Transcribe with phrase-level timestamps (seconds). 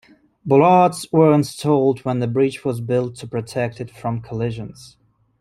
[0.43, 4.97] Bollards were installed when the bridge was built to protect it from collisions.